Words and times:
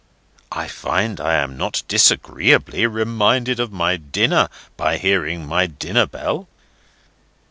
I 0.51 0.67
find 0.67 1.21
I 1.21 1.35
am 1.35 1.57
not 1.57 1.83
disagreeably 1.87 2.87
reminded 2.87 3.59
of 3.59 3.71
my 3.71 3.97
dinner, 3.97 4.49
by 4.75 4.97
hearing 4.97 5.45
my 5.45 5.67
dinner 5.67 6.07
bell. 6.07 6.47